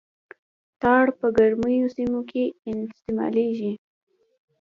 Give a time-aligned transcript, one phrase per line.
[0.81, 2.43] ټار په ګرمو سیمو کې
[2.75, 3.71] نه استعمالیږي